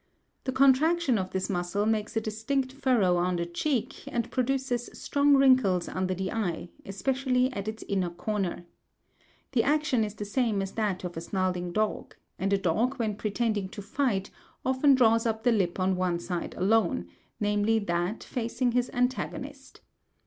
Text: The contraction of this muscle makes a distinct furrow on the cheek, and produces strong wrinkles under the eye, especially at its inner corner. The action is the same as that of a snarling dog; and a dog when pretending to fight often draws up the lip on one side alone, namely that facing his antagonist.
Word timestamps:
The 0.45 0.51
contraction 0.51 1.19
of 1.19 1.29
this 1.29 1.47
muscle 1.47 1.85
makes 1.85 2.17
a 2.17 2.21
distinct 2.21 2.73
furrow 2.73 3.17
on 3.17 3.35
the 3.35 3.45
cheek, 3.45 4.03
and 4.07 4.31
produces 4.31 4.89
strong 4.93 5.35
wrinkles 5.37 5.87
under 5.87 6.15
the 6.15 6.31
eye, 6.31 6.69
especially 6.87 7.53
at 7.53 7.67
its 7.67 7.83
inner 7.83 8.09
corner. 8.09 8.65
The 9.51 9.61
action 9.61 10.03
is 10.03 10.15
the 10.15 10.25
same 10.25 10.63
as 10.63 10.71
that 10.71 11.03
of 11.03 11.17
a 11.17 11.21
snarling 11.21 11.71
dog; 11.71 12.15
and 12.39 12.51
a 12.51 12.57
dog 12.57 12.97
when 12.97 13.15
pretending 13.15 13.69
to 13.69 13.83
fight 13.83 14.31
often 14.65 14.95
draws 14.95 15.27
up 15.27 15.43
the 15.43 15.51
lip 15.51 15.79
on 15.79 15.95
one 15.95 16.17
side 16.17 16.55
alone, 16.55 17.07
namely 17.39 17.77
that 17.77 18.23
facing 18.23 18.71
his 18.71 18.89
antagonist. 18.95 19.81